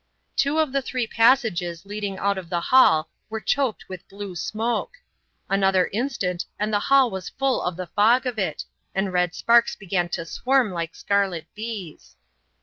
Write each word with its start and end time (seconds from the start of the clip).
Two 0.35 0.57
of 0.57 0.71
the 0.71 0.81
three 0.81 1.05
passages 1.05 1.85
leading 1.85 2.17
out 2.17 2.39
of 2.39 2.49
the 2.49 2.59
hall 2.59 3.07
were 3.29 3.39
choked 3.39 3.87
with 3.87 4.07
blue 4.09 4.35
smoke. 4.35 4.93
Another 5.47 5.91
instant 5.93 6.43
and 6.57 6.73
the 6.73 6.79
hall 6.79 7.11
was 7.11 7.29
full 7.29 7.61
of 7.61 7.77
the 7.77 7.85
fog 7.85 8.25
of 8.25 8.39
it, 8.39 8.65
and 8.95 9.13
red 9.13 9.35
sparks 9.35 9.75
began 9.75 10.09
to 10.09 10.25
swarm 10.25 10.71
like 10.71 10.95
scarlet 10.95 11.45
bees. 11.53 12.15